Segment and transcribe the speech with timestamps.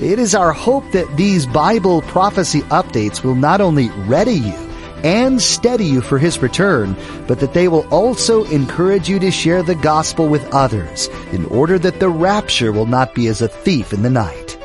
[0.00, 4.70] It is our hope that these Bible prophecy updates will not only ready you
[5.04, 6.96] and steady you for His return,
[7.28, 11.78] but that they will also encourage you to share the gospel with others in order
[11.78, 14.58] that the rapture will not be as a thief in the night.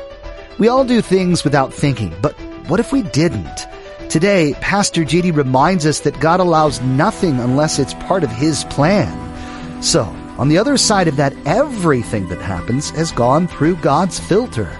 [0.58, 2.34] We all do things without thinking, but
[2.66, 3.66] what if we didn't?
[4.08, 9.80] Today, Pastor JD reminds us that God allows nothing unless it's part of His plan.
[9.80, 10.02] So,
[10.38, 14.76] on the other side of that, everything that happens has gone through God's filter.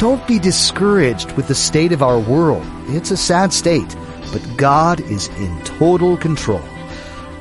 [0.00, 2.64] Don't be discouraged with the state of our world.
[2.86, 3.94] It's a sad state,
[4.32, 6.64] but God is in total control.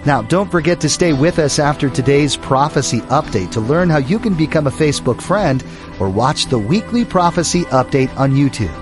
[0.06, 4.20] Now, don't forget to stay with us after today's prophecy update to learn how you
[4.20, 5.64] can become a Facebook friend
[6.02, 8.76] or watch the weekly prophecy update on YouTube.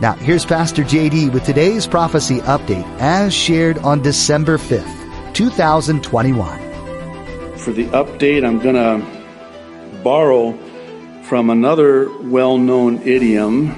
[0.00, 6.58] Now, here's Pastor JD with today's prophecy update as shared on December 5th, 2021.
[7.56, 10.58] For the update, I'm going to borrow
[11.32, 13.74] from another well known idiom,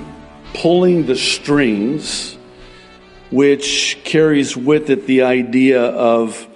[0.54, 2.36] pulling the strings,
[3.30, 6.48] which carries with it the idea of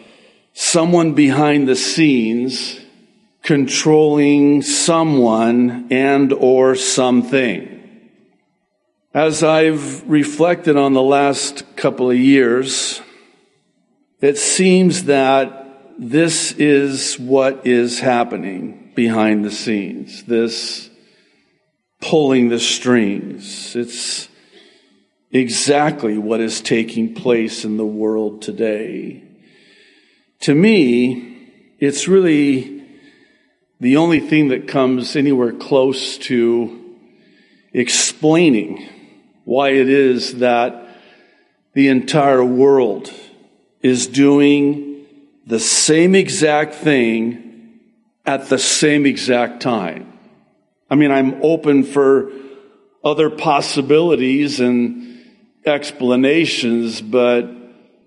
[0.54, 2.80] someone behind the scenes
[3.44, 7.80] controlling someone and or something.
[9.14, 13.00] As I've reflected on the last couple of years,
[14.20, 20.24] it seems that this is what is happening behind the scenes.
[20.24, 20.90] This
[22.00, 23.76] pulling the strings.
[23.76, 24.26] It's
[25.30, 29.22] exactly what is taking place in the world today.
[30.40, 32.88] To me, it's really
[33.78, 36.96] the only thing that comes anywhere close to
[37.72, 38.88] explaining
[39.44, 40.88] why it is that
[41.72, 43.12] the entire world
[43.80, 45.06] is doing
[45.46, 47.47] the same exact thing
[48.28, 50.12] at the same exact time.
[50.90, 52.30] I mean, I'm open for
[53.02, 55.24] other possibilities and
[55.64, 57.48] explanations, but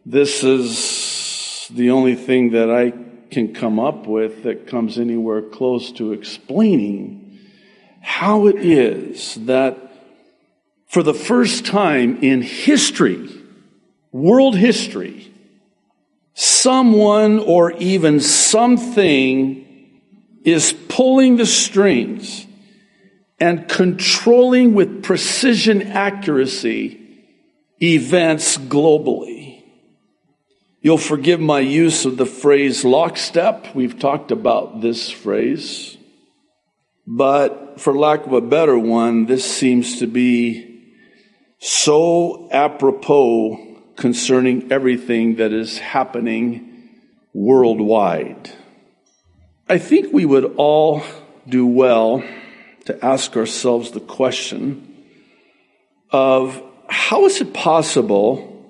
[0.05, 2.93] this is the only thing that I
[3.31, 7.39] can come up with that comes anywhere close to explaining
[8.01, 9.75] how it is that
[10.87, 13.27] for the first time in history,
[14.11, 15.33] world history,
[16.35, 19.67] someone or even something
[20.43, 22.45] is pulling the strings
[23.39, 26.99] and controlling with precision accuracy
[27.81, 29.63] events globally.
[30.81, 33.75] You'll forgive my use of the phrase lockstep.
[33.75, 35.97] We've talked about this phrase.
[37.05, 40.95] But for lack of a better one, this seems to be
[41.59, 46.89] so apropos concerning everything that is happening
[47.33, 48.51] worldwide.
[49.71, 51.01] I think we would all
[51.47, 52.21] do well
[52.87, 55.05] to ask ourselves the question
[56.11, 58.67] of how is it possible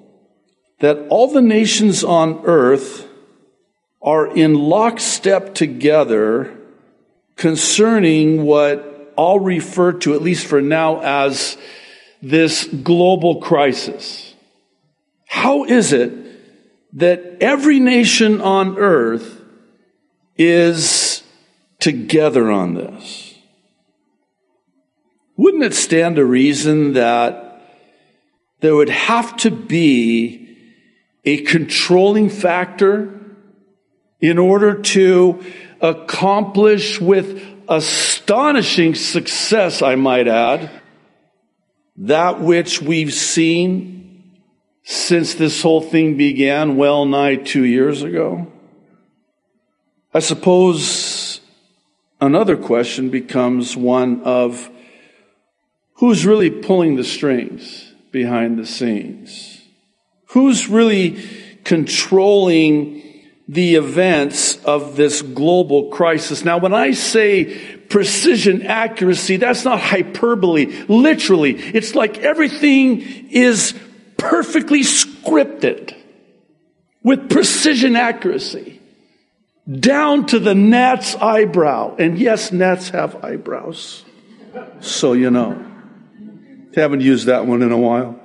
[0.79, 3.07] that all the nations on earth
[3.99, 6.55] are in lockstep together
[7.35, 11.57] concerning what I'll refer to, at least for now, as
[12.21, 14.35] this global crisis.
[15.25, 16.13] How is it
[16.99, 19.40] that every nation on earth
[20.41, 21.23] is
[21.79, 23.35] together on this?
[25.37, 27.61] Wouldn't it stand to reason that
[28.59, 30.57] there would have to be
[31.25, 33.19] a controlling factor
[34.19, 35.43] in order to
[35.81, 40.69] accomplish with astonishing success, I might add,
[41.97, 44.39] that which we've seen
[44.83, 48.50] since this whole thing began well nigh two years ago?
[50.13, 51.39] I suppose
[52.19, 54.69] another question becomes one of
[55.95, 59.61] who's really pulling the strings behind the scenes?
[60.27, 61.23] Who's really
[61.63, 63.03] controlling
[63.47, 66.43] the events of this global crisis?
[66.43, 69.35] Now, when I say precision accuracy.
[69.35, 70.65] That's not hyperbole.
[70.87, 73.75] Literally, it's like everything is
[74.17, 75.93] perfectly scripted
[77.03, 78.80] with precision accuracy
[79.69, 81.95] down to the gnat's eyebrow.
[81.97, 84.05] And yes, gnats have eyebrows.
[84.79, 85.67] So you know.
[86.75, 88.19] Haven't used that one in a while.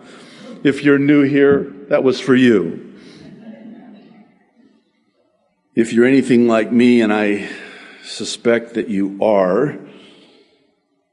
[0.63, 2.95] If you're new here, that was for you.
[5.75, 7.49] If you're anything like me, and I
[8.05, 9.79] suspect that you are,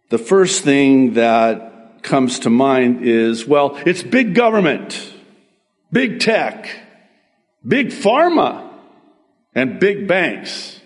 [0.10, 5.12] the first thing that comes to mind is well, it's big government,
[5.92, 6.70] big tech,
[7.68, 8.73] big pharma,
[9.56, 10.80] and big banks.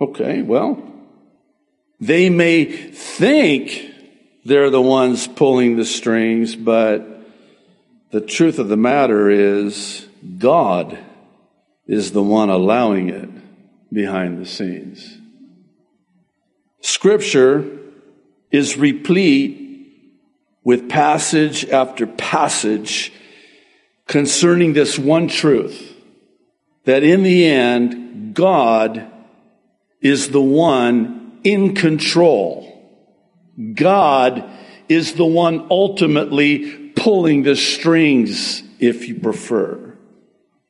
[0.00, 0.82] Okay, well,
[2.00, 3.90] they may think
[4.44, 7.22] they're the ones pulling the strings, but
[8.10, 10.06] the truth of the matter is
[10.38, 10.98] God
[11.86, 13.28] is the one allowing it
[13.92, 15.18] behind the scenes.
[16.80, 17.78] Scripture
[18.50, 19.62] is replete
[20.62, 23.12] with passage after passage
[24.06, 25.95] concerning this one truth
[26.86, 29.10] that in the end, God
[30.00, 32.72] is the one in control.
[33.74, 34.48] God
[34.88, 39.96] is the one ultimately pulling the strings, if you prefer.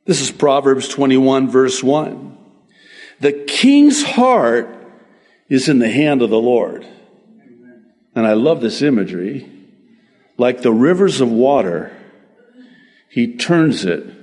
[0.06, 2.38] This is Proverbs 21 verse 1.
[3.20, 4.68] The king's heart
[5.48, 6.86] is in the hand of the Lord.
[8.14, 9.50] And I love this imagery.
[10.38, 11.94] Like the rivers of water,
[13.10, 14.15] he turns it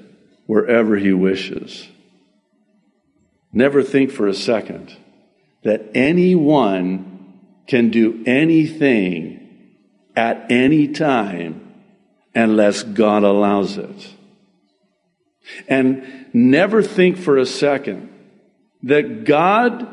[0.46, 1.88] wherever he wishes.
[3.52, 4.96] Never think for a second
[5.64, 9.78] that anyone can do anything
[10.16, 11.74] at any time
[12.36, 14.10] unless God allows it.
[15.68, 18.10] And never think for a second
[18.84, 19.88] that God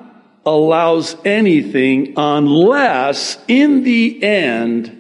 [0.45, 4.97] allows anything unless in the end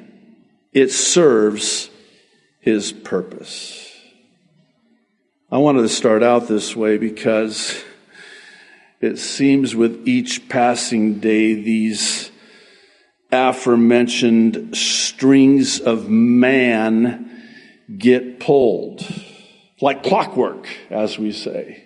[0.72, 1.90] it serves
[2.60, 3.79] his purpose.
[5.52, 7.82] I wanted to start out this way because
[9.00, 12.30] it seems with each passing day these
[13.32, 17.42] aforementioned strings of man
[17.98, 19.04] get pulled
[19.80, 21.82] like clockwork, as we say.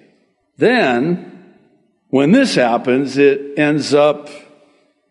[0.58, 1.54] Then,
[2.08, 4.28] when this happens, it ends up,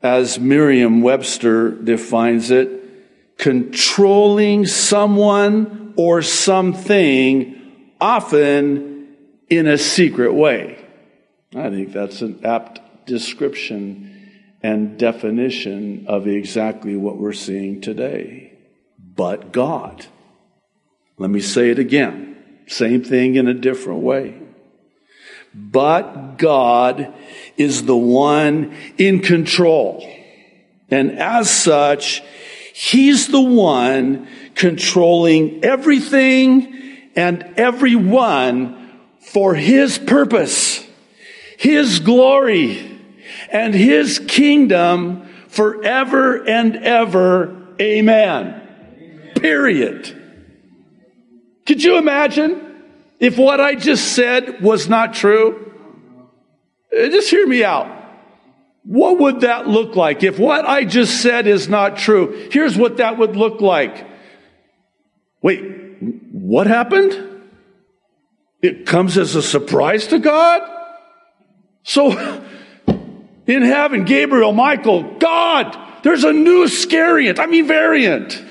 [0.03, 2.69] as Merriam Webster defines it,
[3.39, 7.59] controlling someone or something,
[8.00, 9.16] often
[9.50, 10.84] in a secret way.
[11.56, 14.31] I think that's an apt description
[14.62, 18.54] and definition of exactly what we're seeing today.
[19.16, 20.06] But God.
[21.18, 22.38] Let me say it again.
[22.68, 24.40] Same thing in a different way.
[25.54, 27.13] But God
[27.57, 30.10] is the one in control.
[30.90, 32.24] And as such,
[32.74, 36.72] He's the one controlling everything
[37.15, 40.86] and everyone for His purpose,
[41.57, 43.00] His glory,
[43.51, 47.75] and His kingdom forever and ever.
[47.80, 48.62] Amen.
[48.98, 49.31] Amen.
[49.36, 50.19] Period.
[51.65, 52.83] Could you imagine
[53.19, 55.71] if what I just said was not true?
[56.92, 58.01] Uh, just hear me out.
[58.83, 60.24] What would that look like?
[60.24, 64.06] If what I just said is not true, here's what that would look like.
[65.42, 65.82] Wait,
[66.44, 67.42] what happened?
[68.62, 70.62] It comes as a surprise to God?
[71.84, 72.12] So,
[73.48, 78.44] in heaven, Gabriel, Michael, God, there's a new scariant, I mean variant.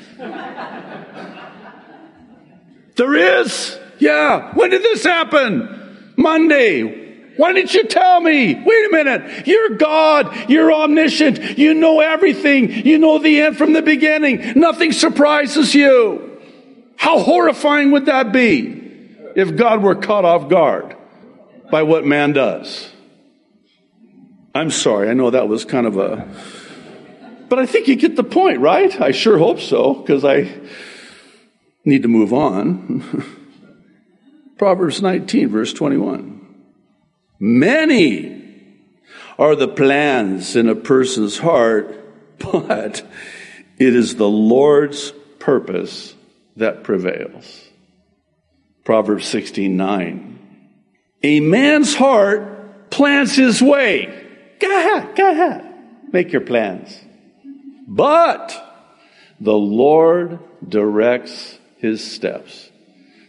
[2.97, 3.79] There is?
[3.99, 4.55] Yeah.
[4.55, 6.15] When did this happen?
[6.17, 7.35] Monday.
[7.37, 8.55] Why didn't you tell me?
[8.55, 9.47] Wait a minute.
[9.47, 10.51] You're God.
[10.51, 11.59] You're omniscient.
[11.59, 12.71] You know everything.
[12.87, 14.55] You know the end from the beginning.
[14.57, 16.32] Nothing surprises you.
[16.97, 18.81] How horrifying would that be
[19.35, 20.97] if God were caught off guard
[21.71, 22.91] by what man does?
[24.55, 25.09] I'm sorry.
[25.09, 26.29] I know that was kind of a,
[27.49, 29.01] but I think you get the point, right?
[29.01, 30.61] I sure hope so, because I,
[31.85, 33.25] need to move on.
[34.59, 36.41] Proverbs 19, verse 21.
[37.41, 38.41] Many
[39.39, 41.99] are the plans in a person's heart,
[42.39, 43.03] but
[43.79, 46.15] it is the Lord's purpose
[46.57, 47.69] that prevails.
[48.85, 50.39] Proverbs 16, 9.
[51.23, 54.29] A man's heart plans his way.
[54.59, 55.75] Go ahead, go ahead.
[56.13, 57.01] Make your plans.
[57.87, 58.55] But
[59.41, 62.71] the Lord directs his steps.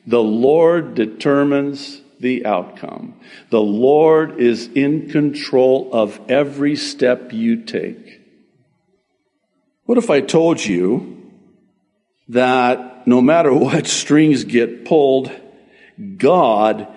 [0.06, 3.20] The Lord determines the outcome.
[3.50, 8.22] The Lord is in control of every step you take.
[9.86, 11.23] What if I told you
[12.30, 15.32] that no matter what strings get pulled,
[16.18, 16.88] God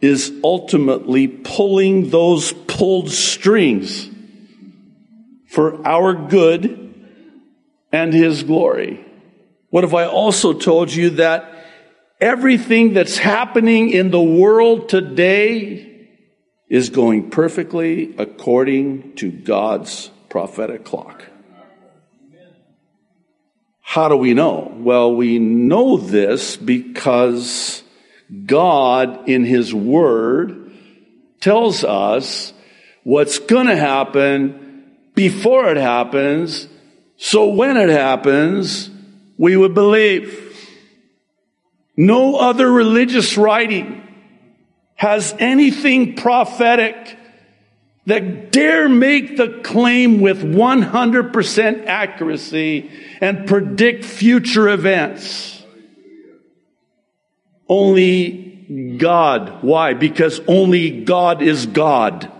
[0.00, 4.08] is ultimately pulling those pulled strings
[5.48, 6.94] for our good
[7.90, 9.04] and His glory?
[9.70, 11.52] What if I also told you that
[12.20, 16.08] everything that's happening in the world today
[16.68, 21.24] is going perfectly according to God's prophetic clock?
[23.90, 24.70] How do we know?
[24.76, 27.82] Well, we know this because
[28.44, 30.72] God in His Word
[31.40, 32.52] tells us
[33.02, 36.68] what's going to happen before it happens,
[37.16, 38.90] so when it happens,
[39.38, 40.54] we would believe.
[41.96, 44.06] No other religious writing
[44.96, 47.17] has anything prophetic
[48.08, 55.62] that dare make the claim with 100% accuracy and predict future events.
[57.68, 59.62] Only God.
[59.62, 59.92] Why?
[59.92, 62.32] Because only God is God.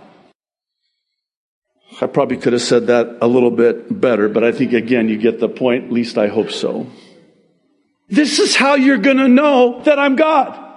[2.01, 5.17] I probably could have said that a little bit better, but I think again you
[5.17, 5.85] get the point.
[5.85, 6.87] At least I hope so.
[8.07, 10.68] This is how you're going to know that I'm God.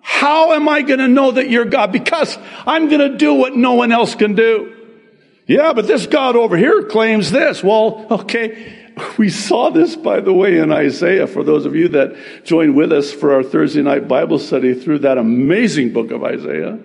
[0.00, 1.92] How am I going to know that you're God?
[1.92, 2.36] Because
[2.66, 4.74] I'm going to do what no one else can do.
[5.46, 7.62] Yeah, but this God over here claims this.
[7.64, 8.74] Well, okay.
[9.16, 12.92] We saw this, by the way, in Isaiah for those of you that joined with
[12.92, 16.78] us for our Thursday night Bible study through that amazing book of Isaiah.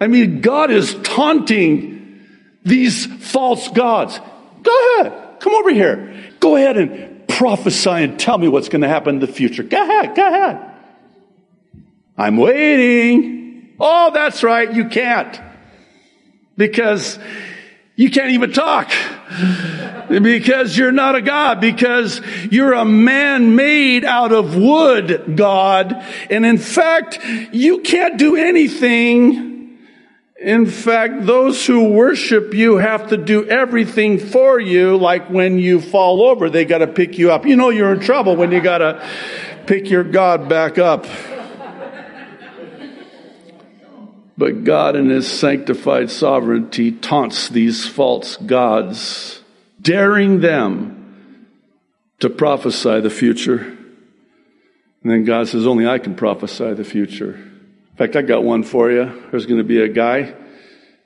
[0.00, 2.24] I mean, God is taunting
[2.64, 4.20] these false gods.
[4.62, 5.40] Go ahead.
[5.40, 6.32] Come over here.
[6.40, 9.62] Go ahead and prophesy and tell me what's going to happen in the future.
[9.62, 10.14] Go ahead.
[10.14, 10.77] Go ahead.
[12.18, 13.76] I'm waiting.
[13.78, 14.70] Oh, that's right.
[14.72, 15.40] You can't.
[16.56, 17.18] Because
[17.94, 18.90] you can't even talk.
[20.08, 21.60] because you're not a God.
[21.60, 22.20] Because
[22.50, 26.04] you're a man made out of wood, God.
[26.28, 27.20] And in fact,
[27.52, 29.48] you can't do anything
[30.40, 35.80] in fact, those who worship you have to do everything for you, like when you
[35.80, 37.44] fall over, they gotta pick you up.
[37.44, 39.04] You know you're in trouble when you gotta
[39.66, 41.06] pick your God back up.
[44.38, 49.42] But God in His sanctified sovereignty taunts these false gods,
[49.82, 51.48] daring them
[52.20, 53.58] to prophesy the future.
[55.02, 57.34] And then God says, only I can prophesy the future.
[57.34, 59.26] In fact, I got one for you.
[59.32, 60.34] There's going to be a guy.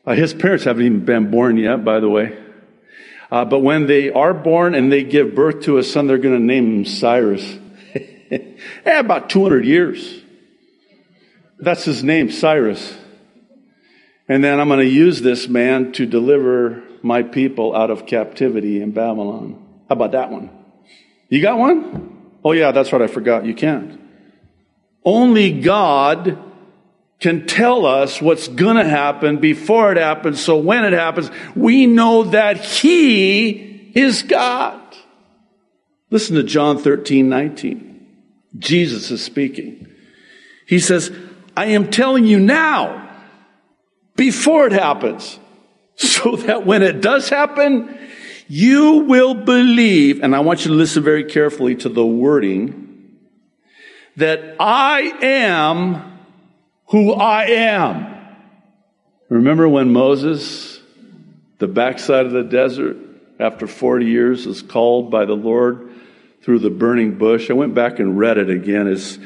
[0.05, 2.39] Uh, his parents haven't even been born yet, by the way.
[3.31, 6.39] Uh, but when they are born and they give birth to a son, they're going
[6.39, 7.59] to name him Cyrus.
[8.31, 10.21] eh, about 200 years.
[11.59, 12.99] That's his name, Cyrus.
[14.29, 18.81] And then I'm going to use this man to deliver my people out of captivity
[18.81, 19.62] in Babylon.
[19.88, 20.50] How about that one?
[21.29, 22.31] You got one?
[22.45, 23.02] Oh, yeah, that's right.
[23.02, 23.45] I forgot.
[23.45, 24.00] You can't.
[25.05, 26.38] Only God
[27.21, 30.43] can tell us what's going to happen before it happens.
[30.43, 34.81] So when it happens, we know that He is God.
[36.11, 38.07] Listen to John 13, 19.
[38.59, 39.88] Jesus is speaking.
[40.67, 41.11] He says,
[41.57, 43.01] I am telling you now,
[44.16, 45.38] before it happens,
[45.97, 47.99] so that when it does happen,
[48.49, 53.19] you will believe, and I want you to listen very carefully to the wording,
[54.16, 56.19] that I am
[56.87, 58.14] who I am.
[59.31, 60.81] Remember when Moses,
[61.59, 62.99] the backside of the desert,
[63.38, 65.90] after 40 years, was called by the Lord
[66.42, 67.49] through the burning bush?
[67.49, 68.87] I went back and read it again.
[68.88, 69.19] It's,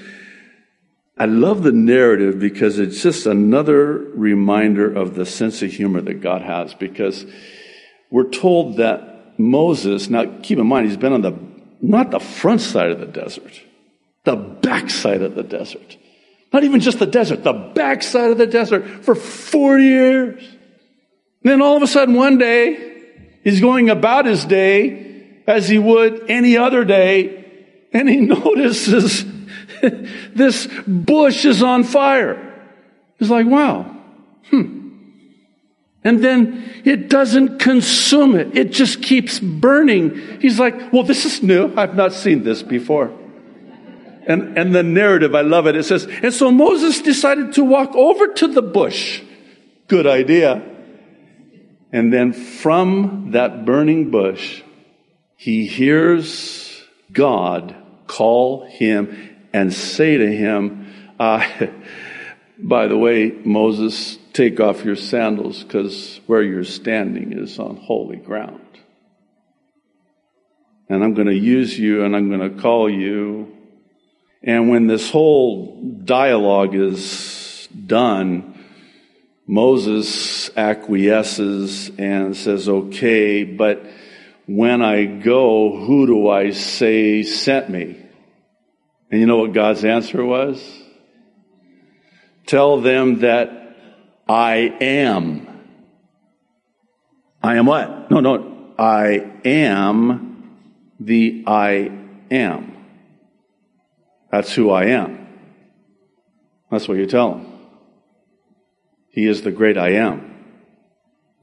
[1.19, 6.21] I love the narrative because it's just another reminder of the sense of humor that
[6.21, 7.25] God has because
[8.11, 11.35] we're told that Moses, now keep in mind, he's been on the,
[11.81, 13.63] not the front side of the desert,
[14.25, 15.97] the backside of the desert.
[16.53, 20.43] Not even just the desert, the backside of the desert for 40 years.
[20.43, 23.05] And then all of a sudden one day,
[23.43, 29.25] he's going about his day as he would any other day, and he notices
[30.35, 32.43] this bush is on fire.
[33.19, 33.83] He's like, wow,
[34.51, 34.77] hmm.
[36.05, 38.57] And then it doesn't consume it.
[38.57, 40.41] It just keeps burning.
[40.41, 41.75] He's like, well, this is new.
[41.77, 43.13] I've not seen this before.
[44.27, 45.75] And, and the narrative, I love it.
[45.75, 49.21] It says, and so Moses decided to walk over to the bush.
[49.89, 50.63] Good idea.
[51.93, 54.63] And then from that burning bush,
[55.37, 57.75] he hears God
[58.07, 61.45] call him and say to him, uh,
[62.59, 68.17] by the way, Moses, take off your sandals because where you're standing is on holy
[68.17, 68.61] ground.
[70.89, 73.57] And I'm going to use you and I'm going to call you
[74.47, 78.55] and when this whole dialogue is done,
[79.45, 83.85] Moses acquiesces and says, okay, but
[84.47, 88.06] when I go, who do I say sent me?
[89.11, 90.83] And you know what God's answer was?
[92.47, 93.77] Tell them that
[94.29, 95.49] I am.
[97.43, 98.11] I am what?
[98.11, 98.75] No, no.
[98.79, 100.61] I am
[100.99, 101.91] the I
[102.31, 102.85] am.
[104.31, 105.27] That's who I am.
[106.71, 107.53] That's what you tell them.
[109.11, 110.35] He is the great I am.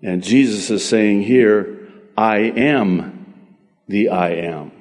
[0.01, 3.47] And Jesus is saying here, I am
[3.87, 4.71] the I am.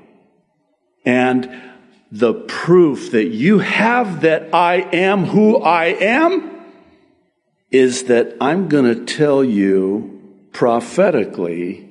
[1.04, 1.71] And
[2.12, 6.50] the proof that you have that I am who I am
[7.70, 10.20] is that I'm going to tell you
[10.52, 11.88] prophetically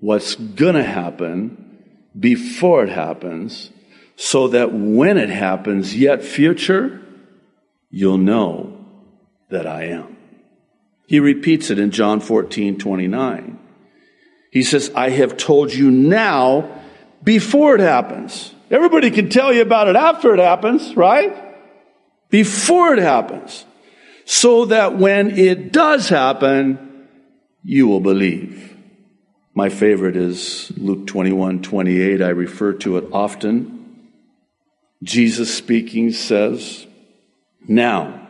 [0.00, 1.78] what's going to happen
[2.18, 3.70] before it happens
[4.16, 7.00] so that when it happens, yet future,
[7.90, 8.84] you'll know
[9.48, 10.14] that I am.
[11.06, 13.58] He repeats it in John 14, 29.
[14.52, 16.82] He says, I have told you now
[17.24, 18.54] before it happens.
[18.70, 21.34] Everybody can tell you about it after it happens, right?
[22.30, 23.64] Before it happens.
[24.24, 27.08] So that when it does happen,
[27.64, 28.76] you will believe.
[29.54, 32.20] My favorite is Luke 21, 28.
[32.20, 34.08] I refer to it often.
[35.02, 36.86] Jesus speaking says,
[37.66, 38.28] Now,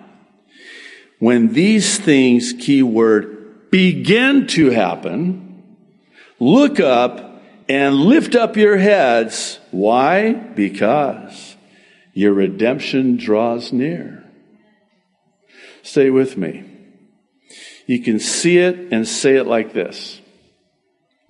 [1.18, 5.64] when these things, keyword, begin to happen,
[6.38, 7.27] look up
[7.68, 9.58] and lift up your heads.
[9.70, 10.32] Why?
[10.32, 11.56] Because
[12.12, 14.24] your redemption draws near.
[15.82, 16.64] Stay with me.
[17.86, 20.20] You can see it and say it like this.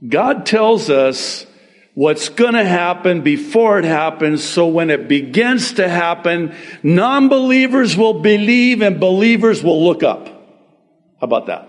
[0.06, 1.46] God tells us
[1.94, 4.42] what's going to happen before it happens.
[4.42, 10.26] So when it begins to happen, non believers will believe and believers will look up.
[10.26, 11.68] How about that?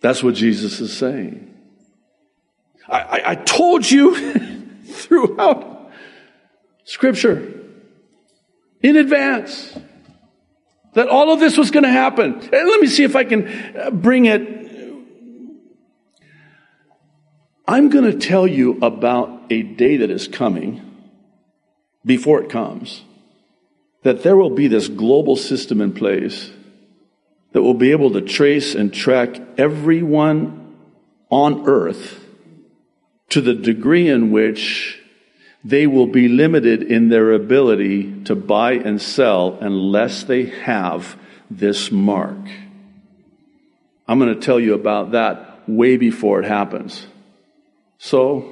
[0.00, 1.53] That's what Jesus is saying.
[2.88, 4.14] I, I, told you
[4.84, 5.90] throughout
[6.84, 7.60] Scripture
[8.82, 9.76] in advance
[10.92, 12.34] that all of this was going to happen.
[12.34, 14.54] And let me see if I can uh, bring it
[17.66, 20.82] I'm going to tell you about a day that is coming
[22.04, 23.02] before it comes,
[24.02, 26.50] that there will be this global system in place
[27.52, 30.76] that will be able to trace and track everyone
[31.30, 32.23] on earth
[33.34, 35.02] to the degree in which
[35.64, 41.16] they will be limited in their ability to buy and sell unless they have
[41.50, 42.38] this mark.
[44.06, 47.08] I'm going to tell you about that way before it happens.
[47.98, 48.48] So,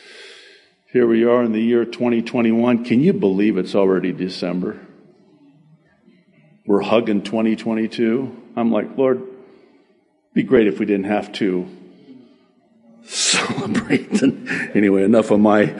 [0.90, 2.82] here we are in the year 2021.
[2.82, 4.80] Can you believe it's already December?
[6.66, 8.42] We're hugging 2022.
[8.56, 9.22] I'm like, Lord,
[10.32, 11.68] be great if we didn't have to
[13.36, 14.22] celebrate.
[14.74, 15.74] anyway, enough of my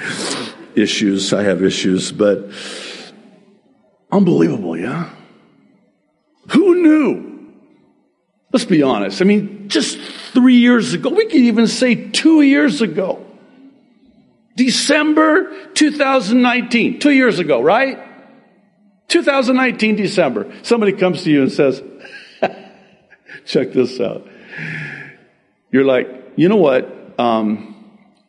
[0.75, 1.33] issues.
[1.33, 2.51] I have issues, but
[4.11, 5.11] unbelievable, yeah?
[6.53, 7.53] Who knew?
[8.53, 9.21] Let's be honest.
[9.21, 9.99] I mean, just
[10.33, 11.11] three years ago.
[11.11, 13.25] We could even say two years ago.
[14.57, 17.99] December 2019, two years ago, right?
[19.09, 20.53] 2019 December.
[20.63, 21.83] Somebody comes to you and says,
[23.45, 24.27] check this out.
[25.71, 26.91] You're like, you know what?
[27.19, 27.77] Um,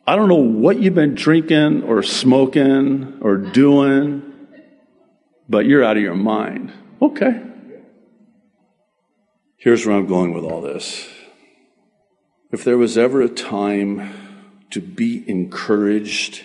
[0.06, 4.22] I don't know what you've been drinking or smoking or doing,
[5.48, 6.72] but you're out of your mind.
[7.02, 7.42] Okay.
[9.58, 11.08] Here's where I'm going with all this.
[12.50, 14.10] If there was ever a time
[14.70, 16.42] to be encouraged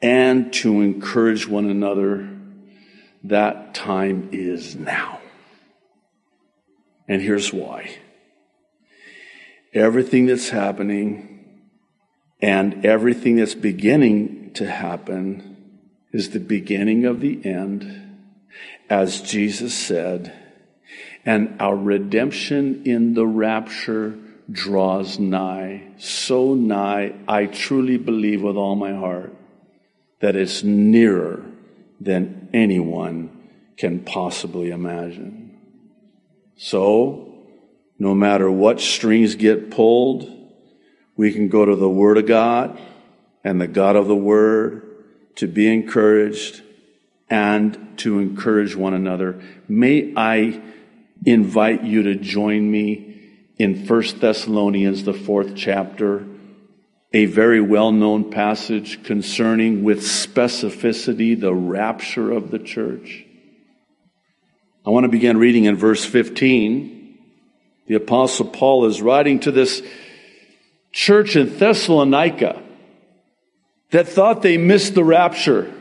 [0.00, 2.28] and to encourage one another,
[3.24, 5.18] that time is now.
[7.08, 7.96] And here's why.
[9.74, 11.29] Everything that's happening
[12.42, 15.56] and everything that's beginning to happen
[16.12, 18.18] is the beginning of the end,
[18.88, 20.32] as Jesus said,
[21.24, 24.18] and our redemption in the rapture
[24.50, 29.34] draws nigh, so nigh, I truly believe with all my heart
[30.20, 31.44] that it's nearer
[32.00, 33.30] than anyone
[33.76, 35.58] can possibly imagine.
[36.56, 37.32] So,
[37.98, 40.39] no matter what strings get pulled,
[41.20, 42.80] we can go to the Word of God
[43.44, 44.80] and the God of the Word
[45.34, 46.62] to be encouraged
[47.28, 49.38] and to encourage one another.
[49.68, 50.62] May I
[51.26, 53.20] invite you to join me
[53.58, 56.24] in 1 Thessalonians, the fourth chapter,
[57.12, 63.26] a very well known passage concerning with specificity the rapture of the church.
[64.86, 67.18] I want to begin reading in verse 15.
[67.88, 69.82] The Apostle Paul is writing to this
[70.92, 72.62] church in Thessalonica
[73.90, 75.72] that thought they missed the rapture.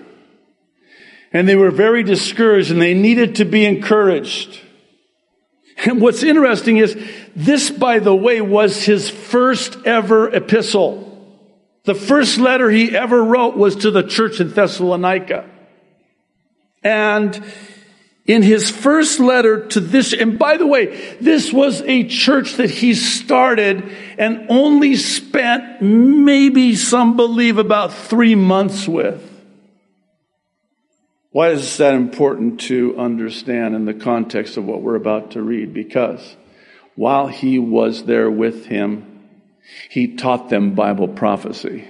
[1.32, 4.60] And they were very discouraged and they needed to be encouraged.
[5.86, 6.98] And what's interesting is
[7.36, 11.06] this, by the way, was his first ever epistle.
[11.86, 15.50] The first letter he ever wrote was to the church in Thessalonica.
[16.84, 17.42] And
[18.30, 22.70] in his first letter to this, and by the way, this was a church that
[22.70, 23.84] he started
[24.20, 29.26] and only spent maybe some believe about three months with.
[31.32, 35.74] Why is that important to understand in the context of what we're about to read?
[35.74, 36.36] Because
[36.94, 39.24] while he was there with him,
[39.90, 41.88] he taught them Bible prophecy.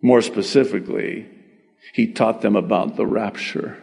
[0.00, 1.28] More specifically,
[1.92, 3.76] he taught them about the rapture.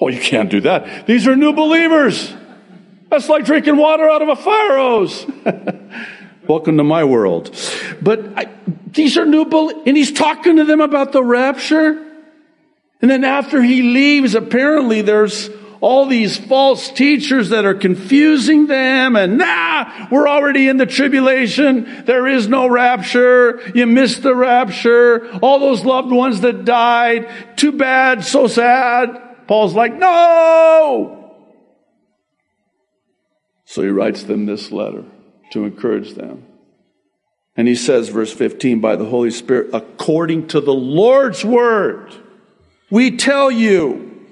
[0.00, 1.06] Oh, you can't do that.
[1.06, 2.32] These are new believers.
[3.10, 5.26] That's like drinking water out of a fire hose.
[6.48, 7.54] Welcome to my world.
[8.00, 8.48] But I,
[8.86, 9.82] these are new believers.
[9.86, 12.06] And he's talking to them about the rapture.
[13.02, 19.16] And then after he leaves, apparently there's all these false teachers that are confusing them
[19.16, 22.04] and nah, we're already in the tribulation.
[22.04, 23.60] There is no rapture.
[23.74, 25.38] You missed the rapture.
[25.40, 27.28] All those loved ones that died.
[27.56, 28.24] Too bad.
[28.24, 29.29] So sad.
[29.50, 31.34] Paul's like, no!
[33.64, 35.02] So he writes them this letter
[35.50, 36.46] to encourage them.
[37.56, 42.14] And he says, verse 15, by the Holy Spirit, according to the Lord's word,
[42.92, 44.24] we tell you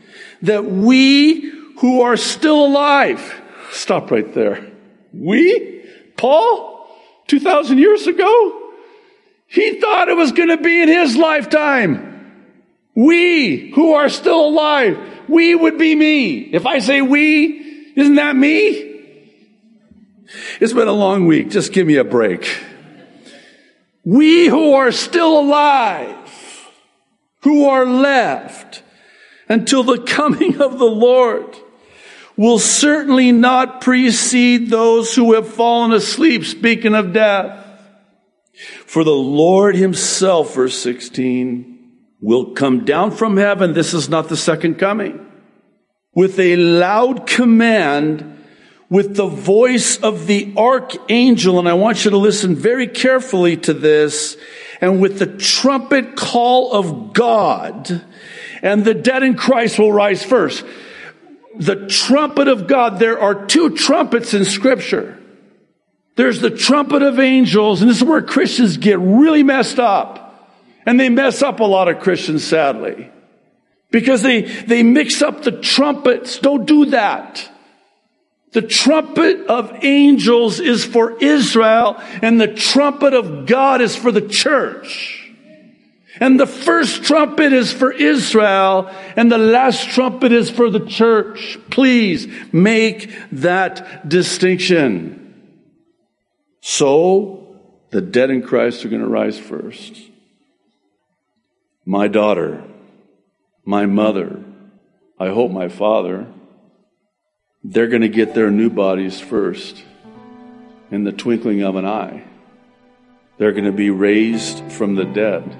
[0.42, 1.50] that we
[1.80, 4.70] who are still alive, stop right there.
[5.12, 5.84] We?
[6.16, 6.88] Paul?
[7.26, 8.72] 2,000 years ago?
[9.48, 12.07] He thought it was going to be in his lifetime.
[12.98, 16.40] We who are still alive, we would be me.
[16.40, 19.04] If I say we, isn't that me?
[20.58, 21.48] It's been a long week.
[21.48, 22.52] Just give me a break.
[24.04, 26.16] We who are still alive
[27.42, 28.82] who are left
[29.48, 31.56] until the coming of the Lord
[32.36, 37.64] will certainly not precede those who have fallen asleep, speaking of death.
[38.86, 41.77] For the Lord himself, verse 16,
[42.20, 43.72] will come down from heaven.
[43.72, 45.24] This is not the second coming.
[46.14, 48.44] With a loud command,
[48.90, 53.74] with the voice of the archangel, and I want you to listen very carefully to
[53.74, 54.36] this,
[54.80, 58.04] and with the trumpet call of God,
[58.62, 60.64] and the dead in Christ will rise first.
[61.56, 65.18] The trumpet of God, there are two trumpets in scripture.
[66.16, 70.27] There's the trumpet of angels, and this is where Christians get really messed up.
[70.88, 73.10] And they mess up a lot of Christians, sadly.
[73.90, 76.38] Because they, they mix up the trumpets.
[76.38, 77.46] Don't do that.
[78.52, 84.26] The trumpet of angels is for Israel and the trumpet of God is for the
[84.26, 85.30] church.
[86.20, 91.58] And the first trumpet is for Israel and the last trumpet is for the church.
[91.68, 95.52] Please make that distinction.
[96.62, 97.58] So
[97.90, 100.07] the dead in Christ are going to rise first.
[101.90, 102.62] My daughter,
[103.64, 104.44] my mother,
[105.18, 106.26] I hope my father,
[107.64, 109.82] they're going to get their new bodies first
[110.90, 112.24] in the twinkling of an eye.
[113.38, 115.56] They're going to be raised from the dead,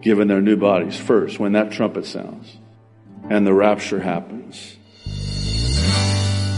[0.00, 2.56] given their new bodies first when that trumpet sounds
[3.28, 4.76] and the rapture happens.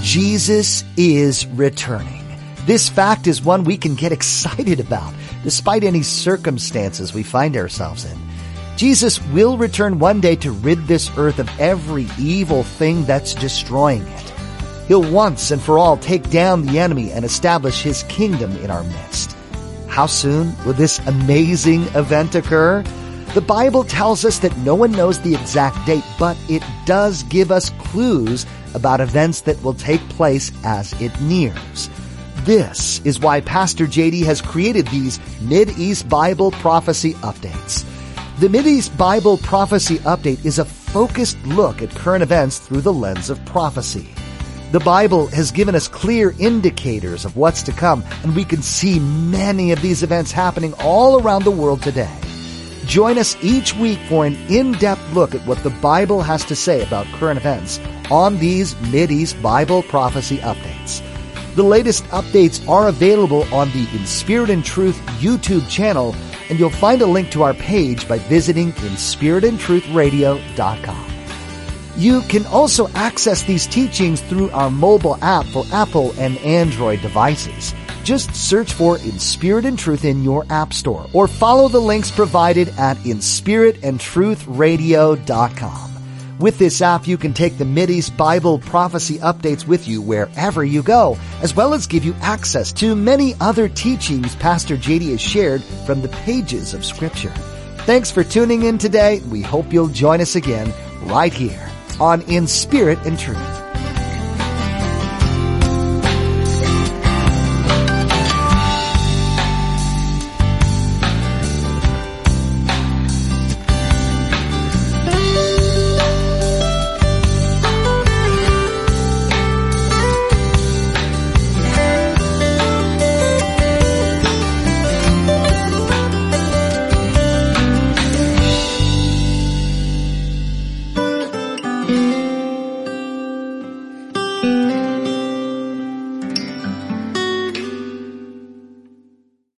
[0.03, 2.23] Jesus is returning.
[2.66, 8.05] This fact is one we can get excited about despite any circumstances we find ourselves
[8.05, 8.34] in.
[8.77, 14.03] Jesus will return one day to rid this earth of every evil thing that's destroying
[14.03, 14.33] it.
[14.89, 18.83] He'll once and for all take down the enemy and establish his kingdom in our
[18.83, 19.37] midst.
[19.89, 22.83] How soon will this amazing event occur?
[23.35, 27.53] The Bible tells us that no one knows the exact date, but it does give
[27.53, 31.89] us clues about events that will take place as it nears.
[32.39, 37.85] This is why Pastor JD has created these Mid-East Bible Prophecy Updates.
[38.40, 43.31] The Mid-East Bible Prophecy Update is a focused look at current events through the lens
[43.31, 44.09] of prophecy.
[44.73, 48.99] The Bible has given us clear indicators of what's to come, and we can see
[48.99, 52.12] many of these events happening all around the world today.
[52.87, 56.83] Join us each week for an in-depth look at what the Bible has to say
[56.83, 57.79] about current events
[58.11, 61.03] on these Mid-East Bible Prophecy Updates.
[61.55, 66.16] The latest updates are available on the In Spirit and Truth YouTube channel,
[66.49, 71.11] and you'll find a link to our page by visiting inspiritandtruthradio.com.
[71.97, 77.73] You can also access these teachings through our mobile app for Apple and Android devices.
[78.03, 82.11] Just search for In Spirit and Truth in your app store or follow the links
[82.11, 85.94] provided at inspiritandtruthradio.com.
[86.40, 90.83] With this app, you can take the Mideast Bible prophecy updates with you wherever you
[90.83, 95.62] go, as well as give you access to many other teachings Pastor JD has shared
[95.87, 97.33] from the pages of Scripture.
[97.87, 99.20] Thanks for tuning in today.
[99.31, 101.70] We hope you'll join us again right here
[102.01, 103.63] on In Spirit and Truth.